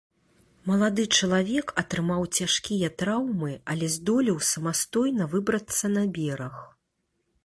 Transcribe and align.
Малады 0.69 1.03
чалавек 1.17 1.67
атрымаў 1.81 2.23
цяжкія 2.39 2.89
траўмы, 3.01 3.53
але 3.73 3.89
здолеў 3.97 4.37
самастойна 4.53 5.23
выбрацца 5.35 5.85
на 5.97 6.03
бераг. 6.17 6.55